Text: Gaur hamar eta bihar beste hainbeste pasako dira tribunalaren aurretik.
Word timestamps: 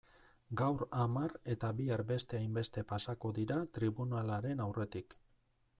Gaur 0.61 0.79
hamar 1.01 1.35
eta 1.55 1.69
bihar 1.81 2.03
beste 2.13 2.39
hainbeste 2.41 2.85
pasako 2.93 3.33
dira 3.41 3.61
tribunalaren 3.79 4.67
aurretik. 4.69 5.21